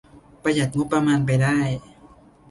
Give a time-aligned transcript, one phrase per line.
[0.43, 1.57] ประหยัดงบประมาณไปได้